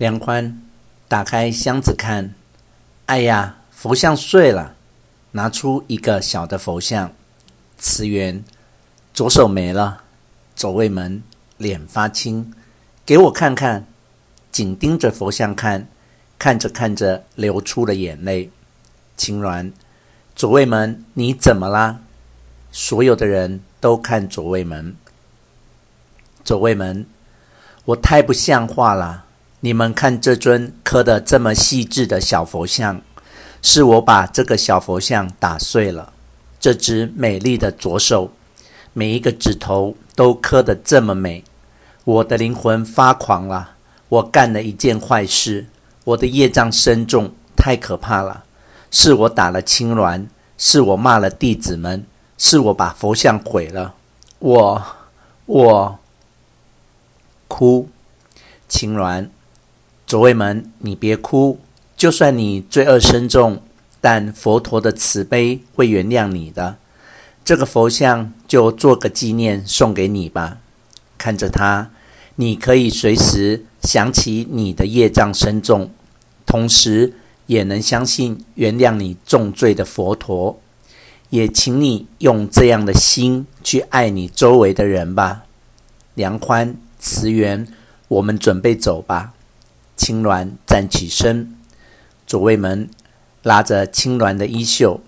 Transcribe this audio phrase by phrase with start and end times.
[0.00, 0.62] 梁宽
[1.08, 2.32] 打开箱子看，
[3.04, 4.74] 哎呀，佛像碎了，
[5.32, 7.12] 拿出一个小的佛像。
[7.76, 8.42] 慈源
[9.12, 10.04] 左手没了，
[10.56, 11.22] 左卫门
[11.58, 12.50] 脸发青，
[13.04, 13.86] 给我看看，
[14.50, 15.86] 紧盯着佛像看，
[16.38, 18.50] 看着看着流出了眼泪。
[19.18, 19.70] 青鸾，
[20.34, 22.00] 左卫门你怎么啦？
[22.72, 24.96] 所有的人都看左卫门。
[26.42, 27.04] 左卫门，
[27.84, 29.26] 我太不像话了！
[29.62, 33.02] 你们看这尊刻得这么细致的小佛像，
[33.60, 36.14] 是我把这个小佛像打碎了。
[36.58, 38.32] 这只美丽的左手，
[38.94, 41.44] 每一个指头都刻得这么美，
[42.04, 43.72] 我的灵魂发狂了。
[44.08, 45.66] 我干了一件坏事，
[46.04, 48.44] 我的业障深重，太可怕了。
[48.90, 52.04] 是我打了青鸾，是我骂了弟子们，
[52.38, 53.94] 是我把佛像毁了。
[54.38, 54.82] 我，
[55.44, 55.98] 我。
[57.46, 57.88] 哭，
[58.68, 59.28] 青鸾，
[60.10, 61.60] 左卫门，你别哭。
[61.96, 63.62] 就算你罪恶深重，
[64.00, 66.78] 但佛陀的慈悲会原谅你的。
[67.44, 70.58] 这个佛像就做个纪念送给你吧。
[71.16, 71.92] 看着它，
[72.34, 75.92] 你可以随时想起你的业障深重，
[76.44, 77.12] 同时
[77.46, 80.60] 也能相信原谅你重罪的佛陀。
[81.28, 85.44] 也请你用这样的心去爱你周围的人吧。
[86.14, 86.74] 梁宽。
[86.98, 87.68] 慈源，
[88.08, 89.34] 我们准备走吧。
[90.00, 91.54] 青鸾站起身，
[92.26, 92.88] 左卫门
[93.42, 94.98] 拉着青鸾的衣袖，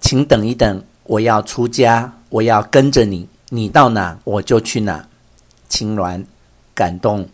[0.00, 5.06] 请等一等，我要出家，我要跟着你，你到哪我就去哪。
[5.68, 6.24] 青鸾
[6.72, 7.28] 感动，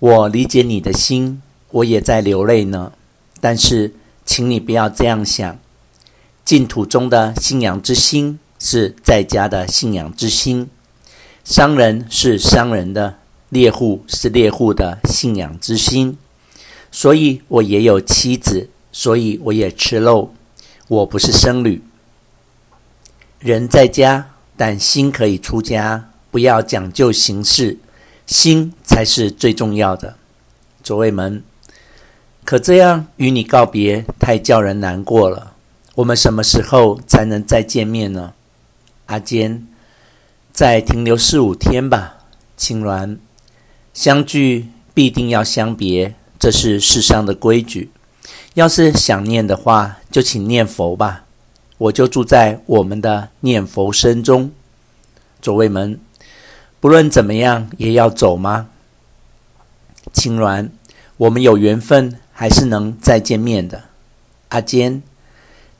[0.00, 1.40] 我理解你的心，
[1.70, 2.92] 我也在流泪呢。
[3.40, 3.94] 但是，
[4.26, 5.58] 请你不要这样想，
[6.44, 10.68] 净土中的信仰之心是在家的信仰之心。
[11.42, 13.16] 商人是商人的，
[13.52, 16.16] 猎户是猎户的信仰之心，
[16.90, 20.32] 所以我也有妻子，所以我也吃肉，
[20.88, 21.82] 我不是僧侣。
[23.40, 27.76] 人在家，但心可以出家，不要讲究形式，
[28.26, 30.16] 心才是最重要的。
[30.82, 31.44] 左卫门，
[32.44, 35.52] 可这样与你告别，太叫人难过了。
[35.96, 38.32] 我们什么时候才能再见面呢？
[39.04, 39.66] 阿坚。
[40.54, 42.16] 再停留四五天吧，
[42.56, 43.18] 青鸾。
[43.94, 47.90] 相聚必定要相别，这是世上的规矩。
[48.54, 51.24] 要是想念的话，就请念佛吧。
[51.78, 54.50] 我就住在我们的念佛声中。
[55.40, 55.98] 左卫门，
[56.80, 58.68] 不论怎么样，也要走吗？
[60.12, 60.70] 青鸾，
[61.16, 63.84] 我们有缘分，还是能再见面的。
[64.48, 65.02] 阿坚，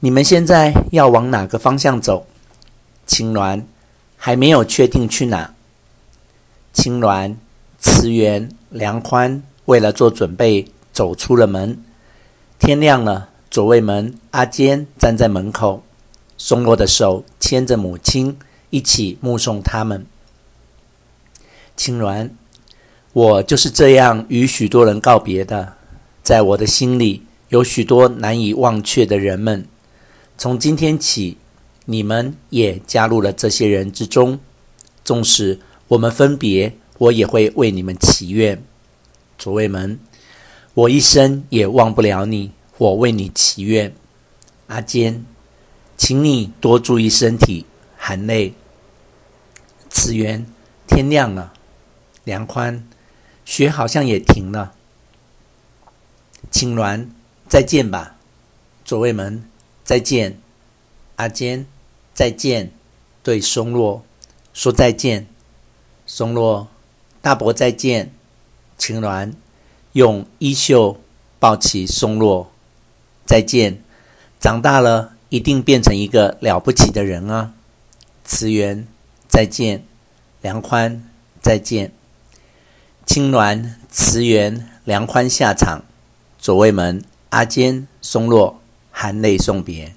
[0.00, 2.26] 你们现在要往哪个方向走？
[3.06, 3.62] 青鸾。
[4.24, 5.52] 还没有确定去哪。
[6.72, 7.34] 青鸾、
[7.82, 11.78] 慈源、梁宽为了做准备，走出了门。
[12.58, 15.82] 天亮了，左卫门、阿坚站在门口，
[16.38, 18.38] 松落的手牵着母亲，
[18.70, 20.06] 一起目送他们。
[21.76, 22.30] 青鸾，
[23.12, 25.74] 我就是这样与许多人告别的，
[26.22, 29.66] 在我的心里有许多难以忘却的人们。
[30.38, 31.36] 从今天起。
[31.84, 34.38] 你们也加入了这些人之中，
[35.02, 38.62] 纵使我们分别，我也会为你们祈愿。
[39.36, 39.98] 左卫门，
[40.74, 43.92] 我一生也忘不了你，我为你祈愿。
[44.68, 45.24] 阿坚，
[45.96, 48.54] 请你多注意身体，含泪。
[49.90, 50.46] 慈圆，
[50.86, 51.52] 天亮了。
[52.22, 52.86] 梁宽，
[53.44, 54.72] 雪好像也停了。
[56.52, 57.08] 青鸾，
[57.48, 58.14] 再见吧。
[58.84, 59.42] 左卫门，
[59.82, 60.38] 再见。
[61.16, 61.66] 阿坚，
[62.14, 62.72] 再见，
[63.24, 64.04] 对松落
[64.52, 65.26] 说再见。
[66.06, 66.68] 松落，
[67.22, 68.12] 大伯再见。
[68.76, 69.32] 青鸾
[69.92, 71.00] 用衣袖
[71.38, 72.50] 抱起松落，
[73.24, 73.80] 再见。
[74.40, 77.54] 长大了一定变成一个了不起的人啊！
[78.24, 78.86] 慈源，
[79.28, 79.84] 再见。
[80.40, 81.08] 梁宽，
[81.40, 81.92] 再见。
[83.06, 85.84] 青鸾、慈源、梁宽下场，
[86.38, 88.60] 左卫门、阿坚、松落
[88.90, 89.94] 含泪送别。